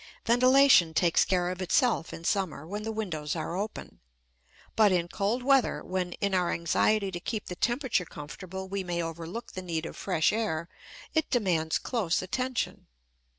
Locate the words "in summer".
2.11-2.65